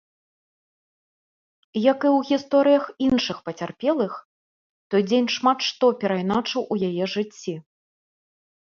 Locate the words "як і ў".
1.91-2.31